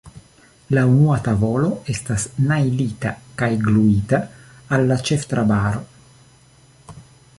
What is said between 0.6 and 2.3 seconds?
La unua tavolo estas